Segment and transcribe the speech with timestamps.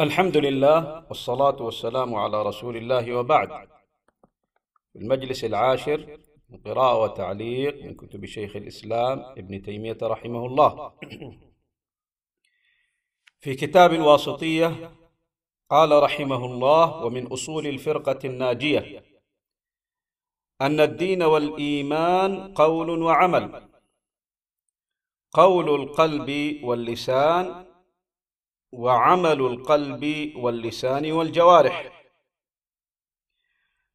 [0.00, 3.68] الحمد لله والصلاة والسلام على رسول الله وبعد.
[4.96, 6.18] المجلس العاشر
[6.48, 10.92] من قراءة وتعليق من كتب شيخ الإسلام ابن تيمية رحمه الله.
[13.40, 14.96] في كتاب الواسطية
[15.70, 19.04] قال رحمه الله ومن أصول الفرقة الناجية
[20.60, 23.68] أن الدين والإيمان قول وعمل.
[25.32, 27.71] قول القلب واللسان
[28.72, 32.04] وعمل القلب واللسان والجوارح.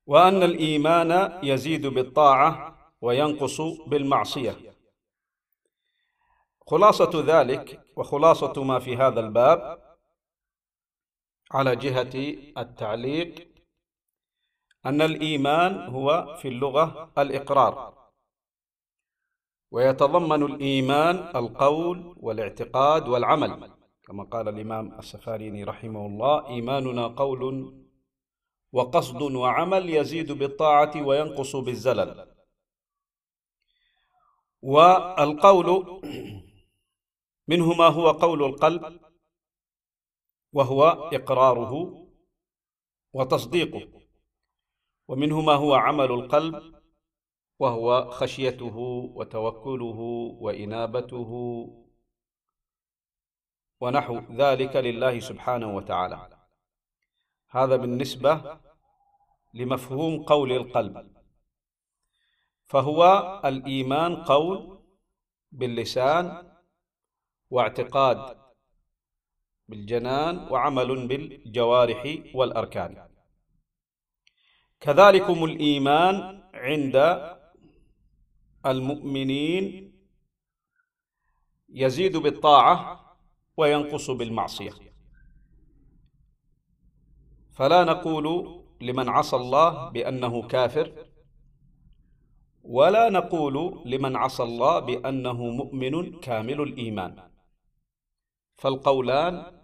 [0.06, 4.76] وأن الإيمان يزيد بالطاعة وينقص بالمعصية.
[6.68, 9.84] خلاصة ذلك وخلاصة ما في هذا الباب
[11.52, 13.48] على جهة التعليق
[14.86, 17.98] أن الإيمان هو في اللغة الإقرار.
[19.72, 23.77] ويتضمن الإيمان القول والاعتقاد والعمل.
[24.08, 27.74] كما قال الإمام السفاريني رحمه الله إيماننا قول
[28.72, 32.36] وقصد وعمل يزيد بالطاعة وينقص بالزلل.
[34.62, 36.02] والقول
[37.48, 39.00] منه ما هو قول القلب
[40.54, 42.04] وهو إقراره
[43.14, 44.02] وتصديقه.
[45.08, 46.76] ومنه ما هو عمل القلب
[47.60, 48.78] وهو خشيته
[49.16, 50.00] وتوكله
[50.40, 51.32] وإنابته
[53.80, 56.40] ونحو ذلك لله سبحانه وتعالى.
[57.50, 58.60] هذا بالنسبة
[59.54, 61.18] لمفهوم قول القلب.
[62.66, 63.02] فهو
[63.46, 64.84] الإيمان قول
[65.52, 66.52] باللسان
[67.50, 68.38] واعتقاد
[69.68, 73.10] بالجنان وعمل بالجوارح والأركان.
[74.80, 76.96] كذلكم الإيمان عند
[78.66, 79.94] المؤمنين
[81.70, 83.07] يزيد بالطاعة
[83.58, 84.72] وينقص بالمعصية.
[87.52, 91.06] فلا نقول لمن عصى الله بأنه كافر
[92.64, 97.32] ولا نقول لمن عصى الله بأنه مؤمن كامل الإيمان.
[98.56, 99.62] فالقولان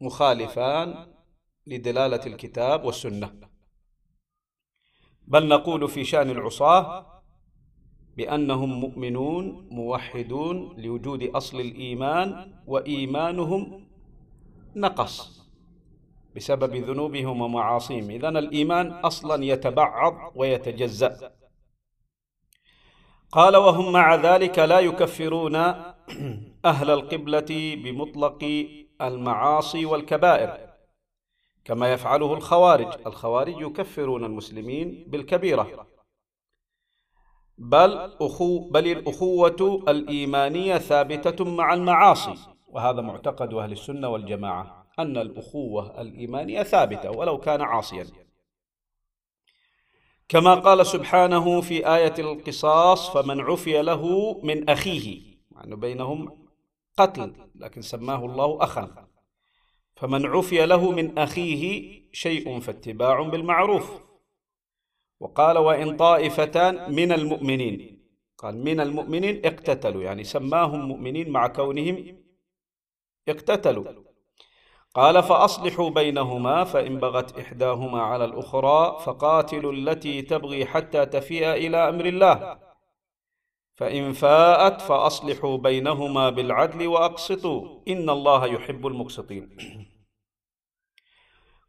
[0.00, 1.14] مخالفان
[1.66, 3.50] لدلالة الكتاب والسنة.
[5.22, 7.11] بل نقول في شأن العصاة
[8.16, 13.86] بأنهم مؤمنون موحدون لوجود أصل الإيمان وإيمانهم
[14.76, 15.42] نقص
[16.36, 18.10] بسبب ذنوبهم ومعاصيهم.
[18.10, 21.32] اذا الإيمان أصلا يتبعض ويتجزأ.
[23.32, 25.56] قال وهم مع ذلك لا يكفرون
[26.64, 28.66] أهل القبلة بمطلق
[29.00, 30.72] المعاصي والكبائر
[31.64, 32.92] كما يفعله الخوارج.
[33.06, 35.86] الخوارج يكفرون المسلمين بالكبيرة.
[37.58, 42.34] بل أخو بل الأخوة الإيمانية ثابتة مع المعاصي.
[42.68, 48.06] وهذا معتقد أهل السنة والجماعة أن الأخوة الإيمانية ثابتة ولو كان عاصيا.
[50.28, 55.20] كما قال سبحانه في آية القصاص فمن عفي له من أخيه
[55.50, 56.46] مع أنه بينهم
[56.96, 59.08] قتل لكن سماه الله أخا.
[59.96, 64.11] فمن عفي له من أخيه شيء فاتباع بالمعروف
[65.22, 68.02] وقال وإن طائفتان من المؤمنين.
[68.38, 71.96] قال من المؤمنين اقتتلوا يعني سماهم مؤمنين مع كونهم
[73.28, 73.84] اقتتلوا.
[74.94, 82.04] قال فأصلحوا بينهما فإن بغت إحداهما على الأخرى فقاتلوا التي تبغي حتى تفيء إلى أمر
[82.06, 82.58] الله.
[83.74, 87.80] فإن فاءت فأصلحوا بينهما بالعدل وأقسطوا.
[87.88, 89.56] إن الله يحب المقسطين.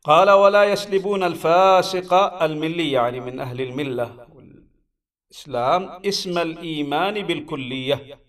[0.03, 8.19] قال ولا يسلبون الفاسق الملي يعني من أهل الملة والإسلام اسم الإيمان بالكلية.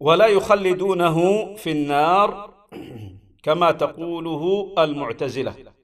[0.00, 1.16] ولا يخلدونه
[1.54, 2.54] في النار
[3.44, 5.74] كما تقوله المعتزلة.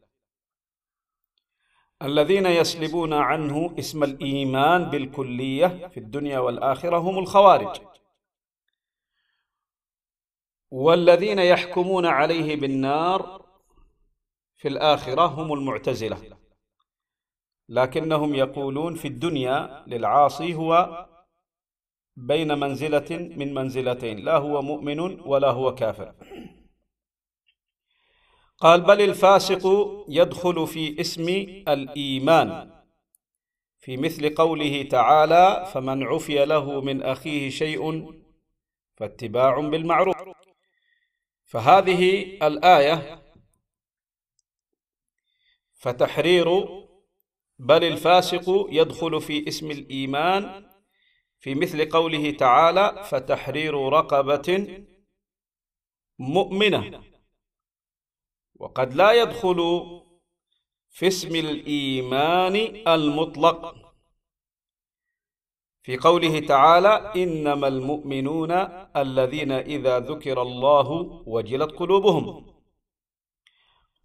[2.02, 7.80] الذين يسلبون عنه اسم الإيمان بالكلية في الدنيا والآخرة هم الخوارج.
[10.70, 13.47] والذين يحكمون عليه بالنار
[14.58, 16.38] في الآخرة هم المعتزلة.
[17.68, 21.06] لكنهم يقولون في الدنيا للعاصي هو
[22.16, 26.14] بين منزلة من منزلتين لا هو مؤمن ولا هو كافر.
[28.58, 29.66] قال بل الفاسق
[30.08, 31.28] يدخل في اسم
[31.68, 32.70] الإيمان.
[33.78, 38.12] في مثل قوله تعالى فمن عفي له من أخيه شيء
[38.96, 40.16] فاتباع بالمعروف.
[41.44, 43.17] فهذه الآية
[45.78, 46.48] فتحرير
[47.58, 50.70] بل الفاسق يدخل في اسم الإيمان
[51.38, 54.78] في مثل قوله تعالى فتحرير رقبة
[56.18, 57.02] مؤمنة.
[58.54, 59.84] وقد لا يدخل
[60.90, 62.56] في اسم الإيمان
[62.88, 63.74] المطلق.
[65.82, 68.52] في قوله تعالى إنما المؤمنون
[68.96, 70.90] الذين إذا ذكر الله
[71.26, 72.57] وجلت قلوبهم.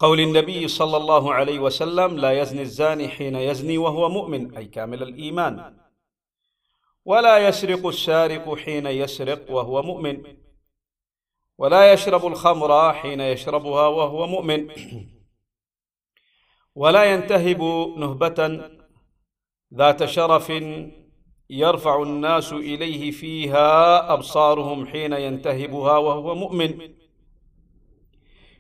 [0.04, 5.04] قول النبي صلى الله عليه وسلم لا يزني الزاني حين يزني وهو مؤمن أي كامل
[5.04, 5.78] الإيمان.
[7.06, 10.24] ولا يسرق السارق حين يسرق وهو مؤمن.
[11.58, 14.68] ولا يشرب الخمر حين يشربها وهو مؤمن.
[16.82, 17.62] ولا ينتهب
[17.98, 18.70] نهبة
[19.74, 20.52] ذات شرف
[21.50, 27.03] يرفع الناس إليه فيها أبصارهم حين ينتهبها وهو مؤمن.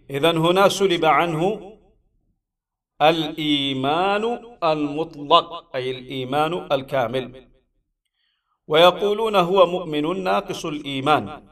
[0.09, 1.73] إذا هنا سلب عنه
[3.01, 4.23] الإيمان
[4.63, 7.47] المطلق أي الإيمان الكامل.
[8.67, 11.47] ويقولون هو مؤمن ناقص الإيمان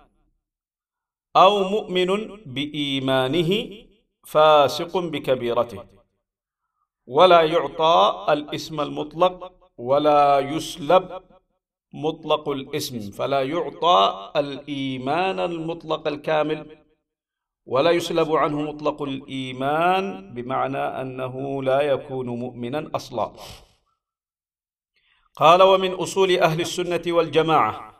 [1.35, 2.09] أو مؤمن
[2.45, 3.51] بإيمانه
[4.27, 5.83] فاسق بكبيرته.
[7.07, 11.21] ولا يعطى الاسم المطلق ولا يسلب
[11.93, 16.80] مطلق الاسم فلا يعطى الإيمان المطلق الكامل.
[17.65, 23.31] ولا يسلب عنه مطلق الإيمان بمعنى أنه لا يكون مؤمنا أصلا.
[25.35, 27.91] قال ومن أصول أهل السنة والجماعة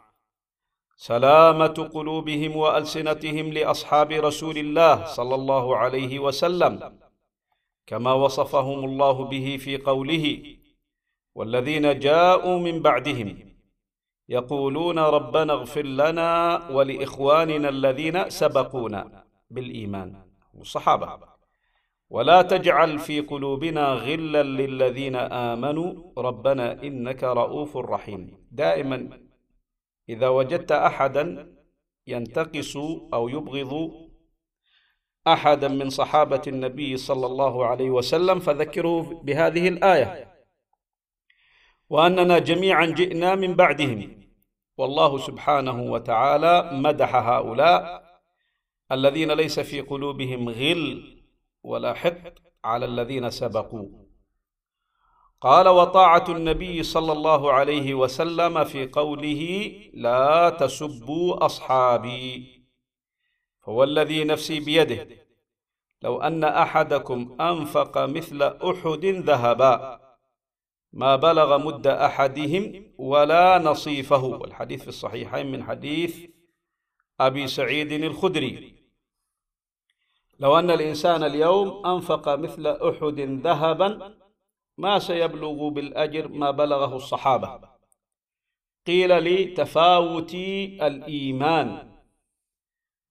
[0.98, 7.00] سلامة قلوبهم وألسنتهم لأصحاب رسول الله صلى الله عليه وسلم
[7.88, 10.56] كما وصفهم الله به في قوله
[11.36, 13.58] والذين جاءوا من بعدهم
[14.30, 19.31] يقولون ربنا اغفر لنا ولإخواننا الذين سبقونا.
[19.52, 20.16] بالإيمان.
[20.56, 21.20] الصحابه
[22.10, 26.12] ولا تجعل في قلوبنا غلا للذين آمنوا.
[26.18, 28.48] ربنا إنك رؤوف رحيم.
[28.52, 29.20] دائما
[30.10, 31.56] إذا وجدت احدا
[32.08, 32.78] ينتقص
[33.14, 33.92] أو يبغض
[35.28, 40.32] احدا من صحابة النبي صلى الله عليه وسلم فذكره بهذه الآية.
[41.90, 44.22] وأننا جميعا جئنا من بعدهم.
[44.78, 48.11] والله سبحانه وتعالى مدح هؤلاء
[48.92, 51.22] الذين ليس في قلوبهم غل
[51.64, 53.90] ولا حقد على الذين سبقوا.
[55.42, 62.62] قال وطاعة النبي صلى الله عليه وسلم في قوله لا تسبوا أصحابي.
[63.64, 65.08] فهو الذي نفسي بيده.
[66.02, 70.02] لو أن أحدكم أنفق مثل أحد ذهبا
[70.94, 74.24] ما بلغ مد أحدهم ولا نصيفه.
[74.24, 76.26] والحديث في الصحيحين من حديث
[77.20, 78.81] أبي سعيد الخدري.
[80.40, 84.16] لو أن الإنسان اليوم أنفق مثل أحد ذهبا
[84.78, 87.60] ما سيبلغ بالأجر ما بلغه الصحابة.
[88.88, 90.34] قيل لي تفاوت
[90.82, 91.92] الإيمان.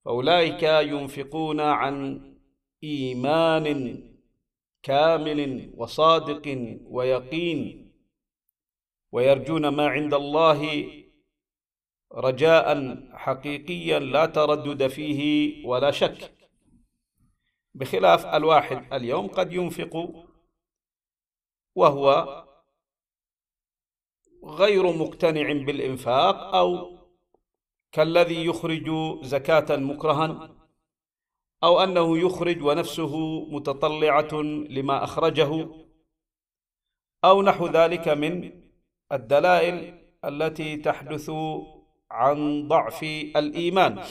[0.04, 2.20] فأولئك ينفقون عن
[2.84, 3.96] إيمان
[4.82, 7.92] كامل وصادق ويقين
[9.12, 10.90] ويرجون ما عند الله
[12.12, 15.20] رجاء حقيقيا لا تردد فيه
[15.66, 16.39] ولا شك.
[17.74, 20.26] بخلاف الواحد اليوم قد ينفق
[21.74, 22.26] وهو
[24.44, 26.98] غير مقتنع بالإنفاق أو
[27.92, 28.90] كالذي يخرج
[29.22, 30.56] زكاة مكرها
[31.64, 34.34] أو أنه يخرج ونفسه متطلعة
[34.70, 35.68] لما أخرجه
[37.24, 38.62] أو نحو ذلك من
[39.12, 41.30] الدلائل التي تحدث
[42.10, 43.02] عن ضعف
[43.36, 44.04] الإيمان.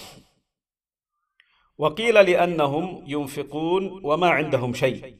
[1.79, 5.19] وقيل لأنهم ينفقون وما عندهم شيء.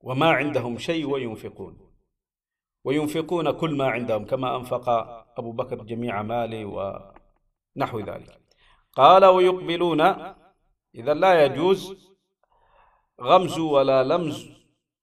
[0.00, 1.74] وما عندهم شيء وينفقون.
[2.84, 4.88] وينفقون كل ما عندهم كما أنفق
[5.38, 8.40] أبو بكر جميع ماله ونحو ذلك.
[8.92, 10.00] قال ويقبلون
[10.94, 11.82] إذا لا يجوز
[13.20, 14.50] غمز ولا لمز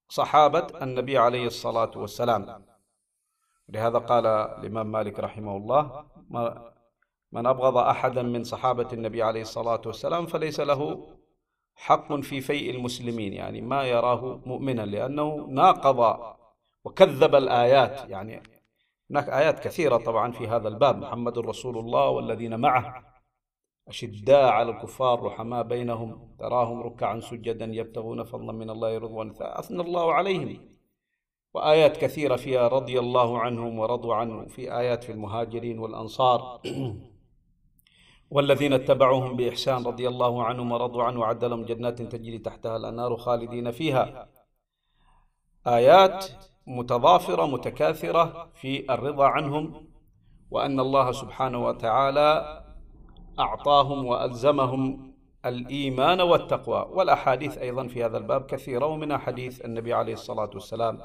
[0.09, 2.65] صحابة النبي عليه الصلاة والسلام.
[3.69, 6.05] لهذا قال الإمام مالك رحمه الله
[7.31, 11.07] من أبغض أحدا من صحابة النبي عليه الصلاة والسلام فليس له
[11.75, 16.19] حق في فيء المسلمين يعني ما يراه مؤمنا لأنه ناقض
[16.85, 18.09] وكذب الآيات.
[18.09, 18.43] يعني
[19.11, 20.97] هناك آيات كثيرة طبعا في هذا الباب.
[20.97, 23.03] محمد رسول الله والذين معه
[23.87, 29.33] أشداء على الكفار رحماء بينهم تراهم ركعا سجدا يبتغون فضلا من الله رضوان.
[29.39, 30.69] أثنى الله عليهم.
[31.53, 36.61] وآيات كثيرة فيها رضي الله عنهم ورضوا عنه في آيات في المهاجرين والأنصار.
[38.31, 43.71] والذين اتبعوهم بإحسان رضي الله عنهم ورضوا عنه وعد لهم جنات تجري تحتها الأنهار خالدين
[43.71, 44.29] فيها.
[45.67, 46.25] آيات
[46.67, 49.87] متضافرة متكاثرة في الرضا عنهم
[50.51, 52.63] وأن الله سبحانه وتعالى
[53.39, 55.13] أعطاهم وألزمهم
[55.45, 56.87] الإيمان والتقوى.
[56.91, 61.01] والأحاديث أيضا في هذا الباب كثيرة ومنها حديث النبي عليه الصلاة والسلام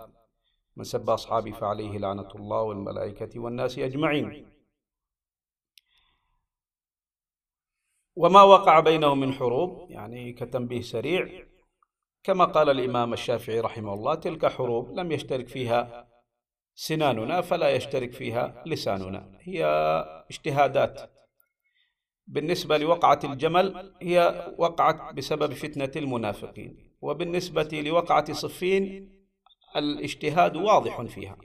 [0.76, 4.53] من سب أصحابي فعليه لعنة الله والملائكة والناس أجمعين.
[8.16, 11.47] وما وقع بينهم من حروب يعني كتنبيه سريع.
[12.23, 16.09] كما قال الإمام الشافعي رحمه الله تلك حروب لم يشترك فيها
[16.75, 19.38] سناننا فلا يشترك فيها لساننا.
[19.42, 19.64] هي
[20.30, 21.11] اجتهادات.
[22.26, 26.97] بالنسبة لوقعة الجمل هي وقعت بسبب فتنة المنافقين.
[27.00, 29.11] وبالنسبة لوقعة صفين
[29.76, 31.38] الاجتهاد واضح فيها.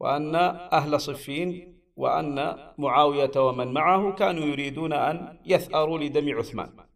[0.00, 0.34] وأن
[0.72, 6.86] أهل صفين وأن معاوية ومن معه كانوا يريدون أن يثأروا لدم عثمان.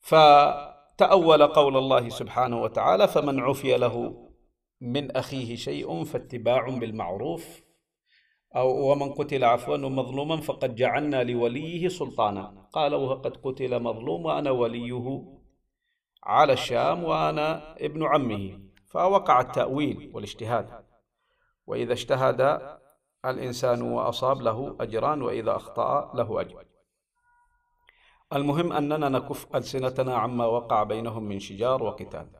[0.00, 4.28] فتأول قول الله سبحانه وتعالى فمن عفي له
[4.80, 7.60] من أخيه شيء فاتباع بالمعروف
[8.56, 12.68] أو ومن قتل عفوا مظلوما فقد جعلنا لوليه سلطانا.
[12.72, 15.24] قال وقد قتل مظلوم وأنا وليه
[16.24, 18.60] على الشام وأنا ابن عمه.
[18.86, 20.84] فوقع التأويل والاجتهاد.
[21.66, 22.40] وإذا اجتهد
[23.24, 26.64] الإنسان وأصاب له أجران وإذا أخطأ له أجر.
[28.32, 32.30] المهم أننا نكف ألسنتنا عما وقع بينهم من شجار وقتال.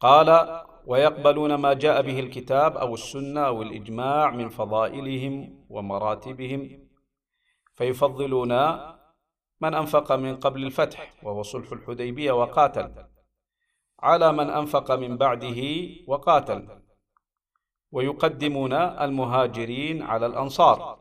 [0.00, 6.88] قال ويقبلون ما جاء به الكتاب أو السنة أو الإجماع من فضائلهم ومراتبهم.
[7.74, 8.52] فيفضلون
[9.60, 13.04] من أنفق من قبل الفتح وهو صلح الحديبية وقاتل.
[14.00, 16.87] على من أنفق من بعده وقاتل.
[17.92, 20.98] ويقدمون المهاجرين على الأنصار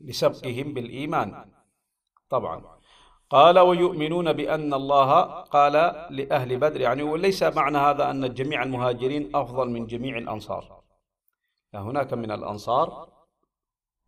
[0.00, 1.50] لسبقهم بالإيمان.
[2.30, 2.78] طبعا.
[3.30, 5.72] قال ويؤمنون بأن الله قال
[6.10, 10.82] لأهل بدر يعني وليس معنى هذا أن جميع المهاجرين أفضل من جميع الأنصار.
[11.74, 13.08] هناك من الأنصار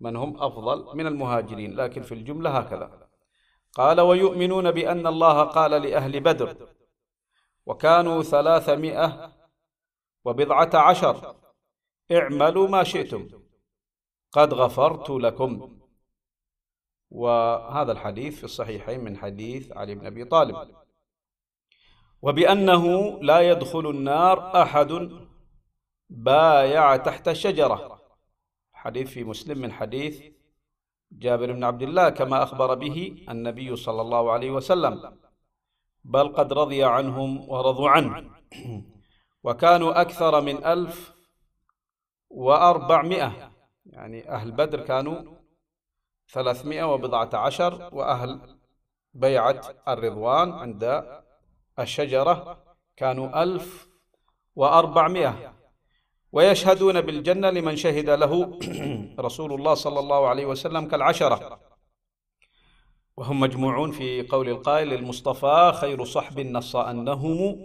[0.01, 3.09] من هم أفضل من المهاجرين لكن في الجملة هكذا.
[3.75, 6.57] قال ويؤمنون بأن الله قال لأهل بدر
[7.67, 9.33] وكانوا ثلاثمائة
[10.25, 11.37] وبضعة عشر.
[12.13, 13.29] اعملوا ما شئتم.
[14.33, 15.81] قد غفرت لكم.
[17.11, 20.77] وهذا الحديث في الصحيحين من حديث علي بن أبي طالب.
[22.23, 25.11] وبأنه لا يدخل النار أحد
[26.09, 28.01] بايع تحت الشجرة.
[28.73, 30.23] حديث في مسلم من حديث
[31.13, 35.19] جابر بن عبد الله كما أخبر به النبي صلى الله عليه وسلم.
[36.05, 38.31] بل قد رضي عنهم ورضوا عنه.
[39.43, 41.13] وكانوا أكثر من ألف
[42.31, 43.51] وأربعمائة.
[43.87, 45.23] يعني أهل بدر كانوا
[46.33, 48.59] ثلاثمائة وبضعة عشر وأهل
[49.15, 51.05] بيعة الرضوان عند
[51.79, 52.65] الشجرة
[52.97, 53.89] كانوا ألف
[54.57, 55.55] وأربعمائة.
[56.33, 58.59] ويشهدون بالجنة لمن شهد له
[59.27, 61.61] رسول الله صلى الله عليه وسلم كالعشرة.
[63.17, 67.57] وهم مجموعون في قول القائل للمصطفى خير صحب نص أنهم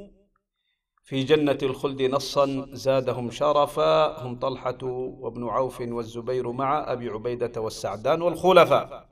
[1.06, 8.22] في جنة الخلد نصا زادهم شرفا هم طلحة وابن عوف والزبير مع أبي عبيدة والسعدان
[8.22, 9.10] والخلفاء.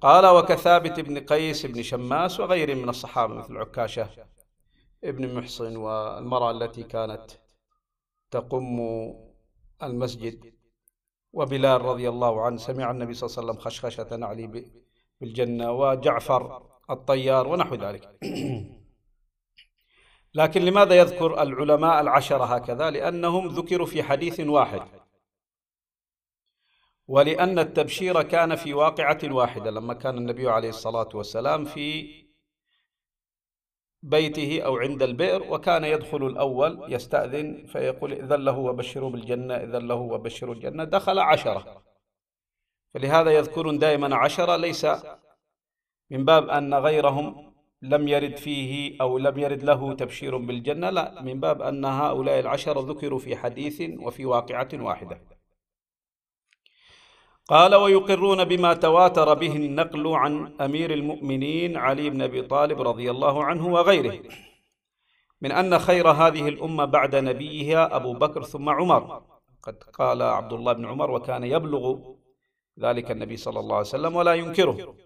[0.00, 4.08] قال وكثابت بن قيس بن شماس وغير من الصحابة مثل عكاشة
[5.04, 7.30] ابن محصن والمرأة التي كانت
[8.30, 8.78] تقم
[9.82, 10.54] المسجد.
[11.32, 14.70] وبلال رضي الله عنه سمع النبي صلى الله عليه وسلم خشخشة نعلي
[15.20, 18.18] بالجنة وجعفر الطيار ونحو ذلك.
[20.38, 24.82] لكن لماذا يذكر العلماء العشرة هكذا؟ لأنهم ذكروا في حديث واحد.
[27.08, 32.14] ولأن التبشير كان في واقعة واحدة لما كان النبي عليه الصلاة والسلام في
[34.02, 39.94] بيته أو عند البئر وكان يدخل الأول يستأذن فيقول إذن له وبشروا بالجنة إذن له
[39.94, 40.84] وبشروا الجنة.
[40.84, 41.82] دخل عشرة.
[42.94, 44.86] فلهذا يذكرون دائما عشرة ليس
[46.10, 47.47] من باب أن غيرهم
[47.82, 52.80] لم يرد فيه أو لم يرد له تبشير بالجنة لا من باب أن هؤلاء العشر
[52.80, 55.20] ذكروا في حديث وفي واقعة واحدة.
[57.48, 63.44] قال ويقرون بما تواتر به النقل عن أمير المؤمنين علي بن أبي طالب رضي الله
[63.44, 64.22] عنه وغيره
[65.40, 69.22] من أن خير هذه الأمة بعد نبيها أبو بكر ثم عمر.
[69.62, 71.98] قد قال عبد الله بن عمر وكان يبلغ
[72.80, 74.96] ذلك النبي صلى الله عليه وسلم ولا ينكره.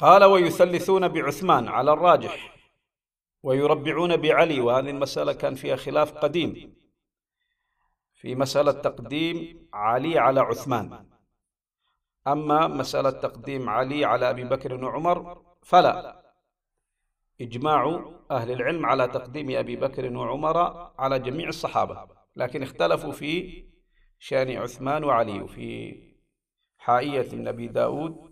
[0.00, 2.56] قال ويثلثون بعثمان على الراجح
[3.42, 6.74] ويربعون بعلي وهذه المسألة كان فيها خلاف قديم.
[8.14, 11.06] في مسألة تقديم علي على عثمان.
[12.26, 16.22] أما مسألة تقديم علي على أبي بكر وعمر فلا.
[17.40, 20.56] إجماع أهل العلم على تقديم أبي بكر وعمر
[20.98, 23.64] على جميع الصحابة لكن اختلفوا في
[24.18, 25.96] شأن عثمان وعلي وفي
[26.78, 28.29] حائية النبي داود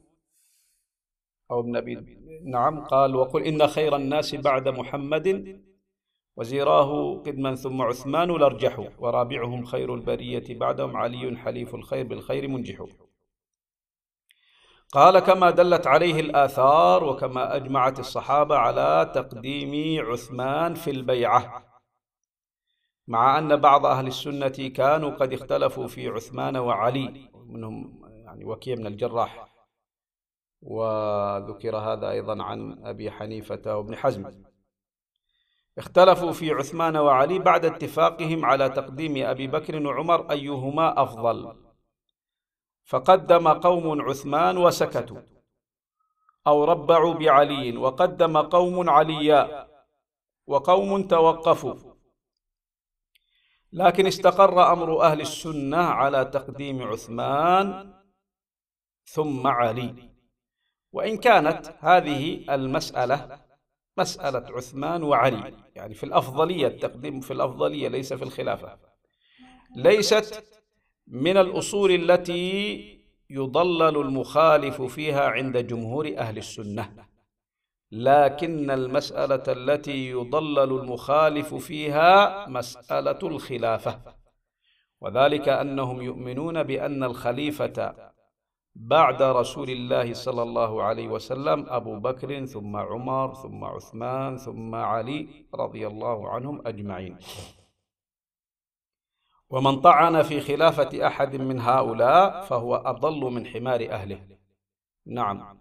[1.50, 5.60] أو ابن أبي نعم قال وقل إن خير الناس بعد محمد
[6.36, 12.84] وزيراه قدما ثم عثمان الأرجح ورابعهم خير البرية بعدهم علي حليف الخير بالخير منجح.
[14.92, 21.64] قال كما دلت عليه الآثار وكما أجمعت الصحابة على تقديم عثمان في البيعة
[23.08, 28.86] مع أن بعض أهل السنة كانوا قد اختلفوا في عثمان وعلي منهم يعني وكيع بن
[28.86, 29.57] الجراح.
[30.62, 34.44] وذكر هذا أيضا عن أبي حنيفة وابن حزم.
[35.78, 41.56] اختلفوا في عثمان وعلي بعد اتفاقهم على تقديم أبي بكر وعمر أيهما أفضل.
[42.84, 45.20] فقدم قوم عثمان وسكتوا.
[46.46, 49.68] أو ربعوا بعلي وقدم قوم عليا
[50.46, 51.74] وقوم توقفوا.
[53.72, 57.94] لكن استقر أمر أهل السنة على تقديم عثمان
[59.04, 60.17] ثم علي.
[60.98, 63.38] وإن كانت هذه المسألة
[63.98, 68.78] مسألة عثمان وعلي يعني في الأفضلية التقديم في الأفضلية ليس في الخلافة.
[69.76, 70.44] ليست
[71.06, 72.78] من الأصول التي
[73.30, 77.06] يضلل المخالف فيها عند جمهور أهل السنة.
[77.92, 84.00] لكن المسألة التي يضلل المخالف فيها مسألة الخلافة.
[85.00, 88.08] وذلك أنهم يؤمنون بأن الخليفة
[88.80, 95.28] بعد رسول الله صلى الله عليه وسلم أبو بكر ثم عمر ثم عثمان ثم علي
[95.54, 97.18] رضي الله عنهم أجمعين.
[99.50, 104.20] ومن طعن في خلافة أحد من هؤلاء فهو أضل من حمار أهله.
[105.06, 105.58] نعم.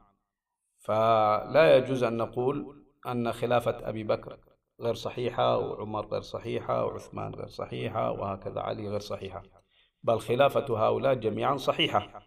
[0.79, 4.37] فلا يجوز أن نقول أن خلافة أبي بكر
[4.81, 9.43] غير صحيحة وعمر غير صحيحة وعثمان غير صحيحة وهكذا علي غير صحيحة.
[10.03, 12.26] بل خلافة هؤلاء جميعا صحيحة.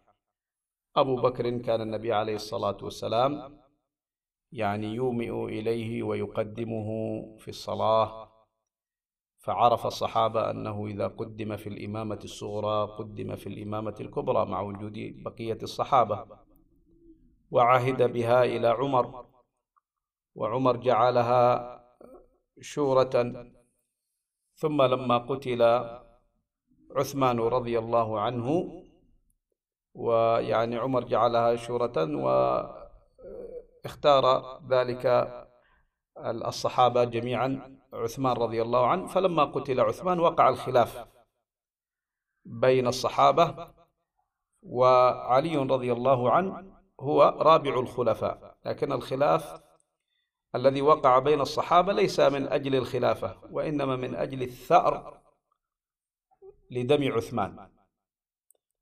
[0.97, 3.61] أبو بكر كان النبي عليه الصلاة والسلام
[4.53, 6.89] يعني يومئ إليه ويقدمه
[7.39, 8.31] في الصلاة
[9.39, 14.93] فعرف الصحابة أنه إذا قدم في الإمامة الصغرى قدم في الإمامة الكبرى مع وجود
[15.25, 16.27] بقية الصحابة
[17.51, 19.27] وعهد بها إلى عمر
[20.35, 21.77] وعمر جعلها
[22.61, 23.53] شورة
[24.55, 25.63] ثم لما قتل
[26.97, 28.81] عثمان رضي الله عنه
[29.95, 32.17] ويعني عمر جعلها شورة
[33.85, 35.07] واختار ذلك
[36.19, 41.07] الصحابة جميعا عثمان رضي الله عنه فلما قتل عثمان وقع الخلاف
[42.45, 43.73] بين الصحابة
[44.63, 48.57] وعلي رضي الله عنه هو رابع الخلفاء.
[48.65, 49.63] لكن الخلاف
[50.55, 55.21] الذي وقع بين الصحابة ليس من أجل الخلافة وإنما من أجل الثأر
[56.71, 57.71] لدم عثمان.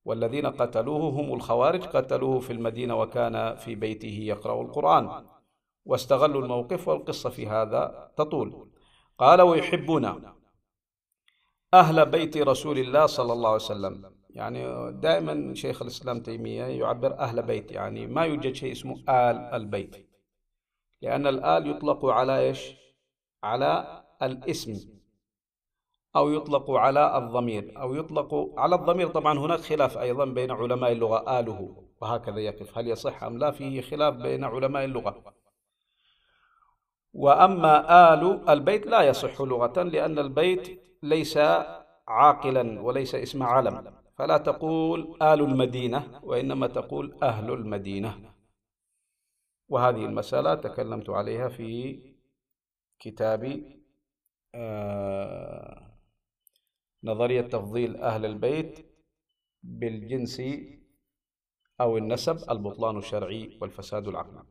[0.09, 5.27] والذين قتلوه هم الخوارج قتلوه في المدينة وكان في بيته يقرأ القرآن.
[5.85, 8.71] واستغلوا الموقف والقصة في هذا تطول.
[9.19, 10.35] قال ويحبون
[11.75, 14.15] أهل بيت رسول الله صلى الله عليه وسلم.
[14.31, 20.09] يعني دائما شيخ الإسلام تيمية يعبر أهل بيت يعني ما يوجد شيء اسمه آل البيت.
[21.03, 22.75] لأن الآل يطلق على إيش؟
[23.43, 24.98] على الاسم.
[26.17, 29.09] أو يطلق على الضمير أو يطلق على الضمير.
[29.09, 32.79] طبعا هناك خلاف أيضا بين علماء اللغة آله وهكذا يقف.
[32.79, 35.35] هل يصح أم لا؟ فيه خلاف بين علماء اللغة.
[37.13, 41.39] وأما آل البيت لا يصح لغة لأن البيت ليس
[42.09, 48.35] عاقلا وليس اسم علم فلا تقول آل المدينة وإنما تقول أهل المدينة.
[49.69, 52.01] وهذه المسألة تكلمت عليها في
[52.99, 53.63] كتاب
[54.55, 55.88] آه
[57.05, 58.87] نظرية تفضيل أهل البيت
[59.63, 60.43] بالجنس
[61.81, 64.43] أو النسب البطلان الشرعي والفساد العقلي.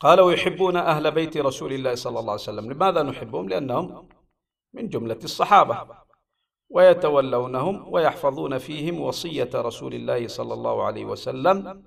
[0.00, 2.72] قال ويحبون أهل بيت رسول الله صلى الله عليه وسلم.
[2.72, 4.08] لماذا نحبهم؟ لأنهم
[4.72, 6.06] من جملة الصحابة.
[6.68, 11.84] ويتولونهم ويحفظون فيهم وصية رسول الله صلى الله عليه وسلم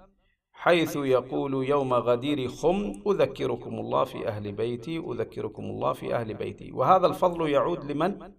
[0.52, 6.72] حيث يقول يوم غدير خم أذكركم الله في أهل بيتي أذكركم الله في أهل بيتي.
[6.72, 8.34] وهذا الفضل يعود لمن؟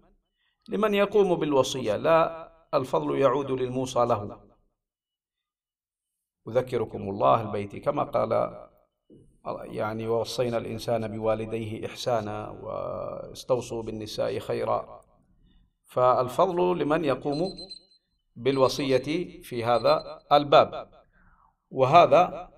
[0.71, 1.95] لمن يقوم بالوصية.
[1.95, 4.39] لا الفضل يعود للموصى له.
[6.47, 7.75] أذكركم الله البيت.
[7.75, 8.31] كما قال
[9.61, 15.01] يعني ووصينا الإنسان بوالديه إحسانا واستوصوا بالنساء خيرا.
[15.85, 17.41] فالفضل لمن يقوم
[18.35, 20.89] بالوصية في هذا الباب.
[21.69, 22.49] وهذا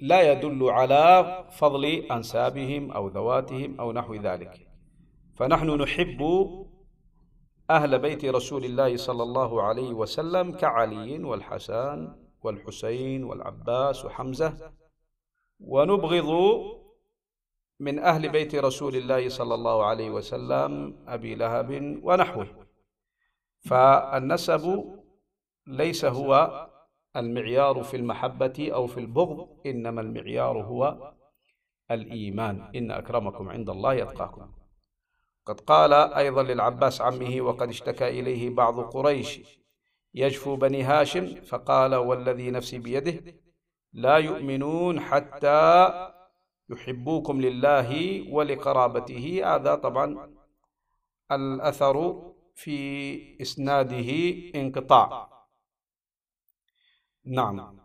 [0.00, 4.68] لا يدل على فضل أنسابهم أو ذواتهم أو نحو ذلك.
[5.36, 6.20] فنحن نحب
[7.70, 14.72] أهل بيت رسول الله صلى الله عليه وسلم كعلي والحسن والحسين والعباس وحمزة.
[15.60, 16.30] ونبغض
[17.80, 22.46] من أهل بيت رسول الله صلى الله عليه وسلم أبي لهب ونحوه.
[23.60, 24.94] فالنسب
[25.66, 26.60] ليس هو
[27.16, 31.12] المعيار في المحبة أو في البغض إنما المعيار هو
[31.90, 32.70] الإيمان.
[32.76, 34.48] إن أكرمكم عند الله يتقاكم
[35.46, 39.40] قد قال أيضا للعباس عمه وقد اشتكى إليه بعض قريش
[40.14, 43.34] يجفو بني هاشم فقال والذي نفسي بيده
[43.92, 45.90] لا يؤمنون حتى
[46.70, 47.90] يحبوكم لله
[48.32, 49.42] ولقرابته.
[49.44, 50.34] هذا طبعا
[51.32, 52.22] الأثر
[52.54, 54.10] في إسناده
[54.54, 55.30] انقطاع.
[57.24, 57.78] نعم.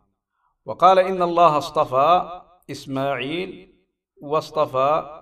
[0.65, 2.41] وقال إن الله اصطفى
[2.71, 3.75] إسماعيل
[4.21, 5.18] واصطفى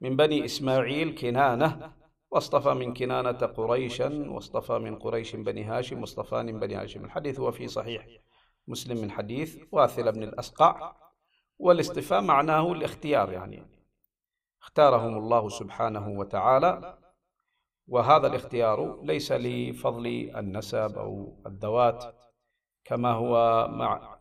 [0.00, 1.92] من بني إسماعيل كنانة.
[2.30, 7.04] واصطفى من كنانة قريشا واصطفى من قريش بني هاشم واصطفى من بني هاشم.
[7.04, 8.06] الحديث هو في صحيح
[8.68, 10.96] مسلم من حديث واثل بن الأسقع.
[11.58, 13.66] والاصطفاء معناه الاختيار يعني.
[14.62, 16.98] اختارهم الله سبحانه وتعالى.
[17.88, 20.06] وهذا الاختيار ليس لفضل
[20.36, 22.04] النسب أو الذوات
[22.84, 24.18] كما هو مع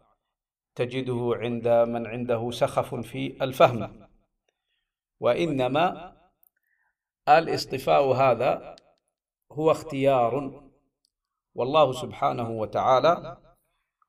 [0.76, 4.05] تجده عند من عنده سخف في الفهم.
[5.20, 6.16] وإنما
[7.28, 8.76] الاصطفاء هذا
[9.52, 10.64] هو اختيار
[11.54, 13.38] والله سبحانه وتعالى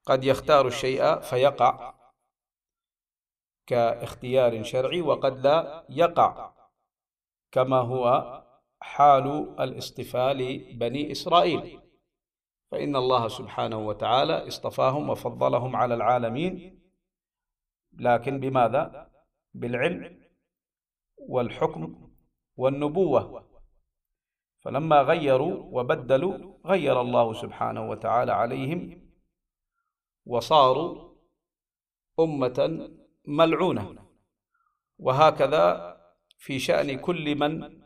[0.07, 1.95] قد يختار الشيء فيقع
[3.66, 6.55] كاختيار شرعي وقد لا يقع
[7.53, 8.33] كما هو
[8.81, 11.81] حال الاصطفاء لبني إسرائيل
[12.71, 16.83] فإن الله سبحانه وتعالى اصطفاهم وفضلهم على العالمين
[17.92, 19.11] لكن بماذا؟
[19.55, 20.26] بالعلم
[21.17, 22.11] والحكم
[22.57, 23.47] والنبوة.
[24.61, 29.11] فلما غيروا وبدلوا غير الله سبحانه وتعالى عليهم
[30.27, 31.15] وصاروا
[32.21, 32.91] أمة
[33.27, 34.07] ملعونة.
[34.99, 35.97] وهكذا
[36.39, 37.83] في شأن كل من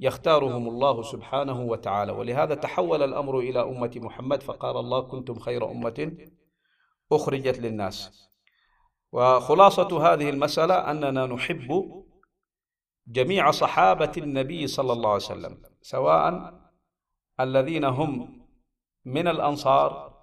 [0.00, 2.12] يختارهم الله سبحانه وتعالى.
[2.12, 6.28] ولهذا تحول الأمر إلى أمة محمد فقال الله كنتم خير أمة
[7.12, 8.28] أخرجت للناس.
[9.12, 12.00] وخلاصة هذه المسألة أننا نحب
[13.06, 16.54] جميع صحابة النبي صلى الله عليه وسلم سواء
[17.40, 18.40] الذين هم
[19.04, 20.20] من الأنصار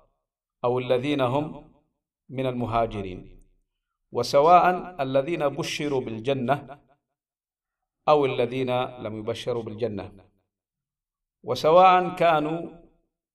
[0.63, 1.73] أو الذين هم
[2.29, 3.49] من المهاجرين
[4.11, 6.79] وسواء الذين بشروا بالجنة
[8.07, 10.11] أو الذين لم يبشروا بالجنة
[11.43, 12.69] وسواء كانوا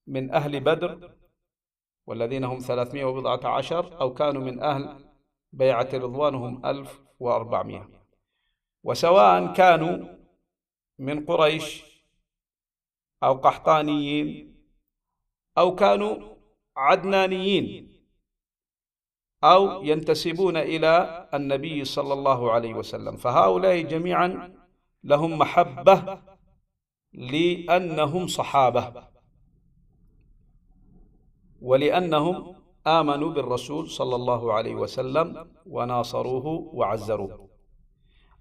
[0.06, 1.16] من أهل بدر
[2.06, 5.04] والذين هم ثلاثمائة وبضعة عشر أو كانوا من أهل
[5.52, 7.91] بيعة رضوان هم ألف وأربعمائة.
[8.82, 10.08] وسواء كانوا
[10.98, 11.84] من قريش
[13.22, 14.56] أو قحطانيين
[15.58, 16.36] أو كانوا
[16.76, 17.92] عدنانيين
[19.44, 23.16] أو ينتسبون إلى النبي صلى الله عليه وسلم.
[23.16, 24.54] فهؤلاء جميعا
[25.04, 26.22] لهم محبة
[27.12, 29.08] لأنهم صحابة
[31.60, 37.51] ولأنهم آمنوا بالرسول صلى الله عليه وسلم وناصروه وعزروه.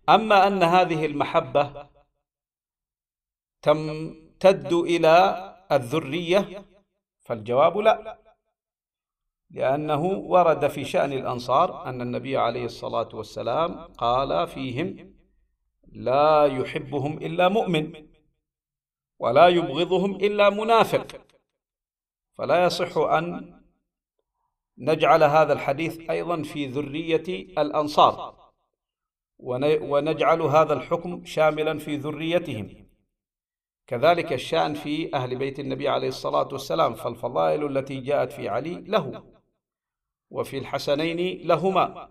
[0.09, 1.89] أما أن هذه المحبة
[3.61, 6.65] تمتد إلى الذرية
[7.21, 8.17] فالجواب لا.
[9.49, 15.15] لأنه ورد في شأن الأنصار أن النبي عليه الصلاة والسلام قال فيهم
[15.91, 18.07] لا يحبهم إلا مؤمن
[19.19, 21.21] ولا يبغضهم إلا منافق.
[22.37, 23.61] فلا يصح أن
[24.77, 28.40] نجعل هذا الحديث أيضا في ذرية الأنصار.
[29.41, 32.87] ونجعل هذا الحكم شاملا في ذريتهم.
[33.87, 39.23] كذلك الشأن في أهل بيت النبي عليه الصلاة والسلام فالفضائل التي جاءت في علي له
[40.29, 42.09] وفي الحسنين لهما.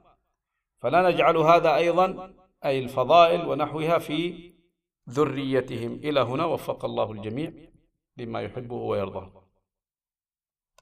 [0.78, 4.52] فلا نجعل هذا أيضا أي الفضائل ونحوها في
[5.10, 5.94] ذريتهم.
[5.94, 7.52] إلى هنا وفق الله الجميع
[8.16, 9.39] لما يحبه ويرضاه.